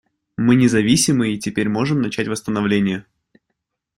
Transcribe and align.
Мы 0.35 0.55
независимы 0.55 1.31
и 1.31 1.37
теперь 1.37 1.69
можем 1.69 2.01
начать 2.01 2.27
восстановление. 2.27 3.05